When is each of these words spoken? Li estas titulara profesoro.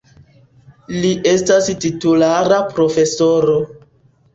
Li 1.03 1.11
estas 1.35 1.71
titulara 1.85 2.61
profesoro. 2.77 3.65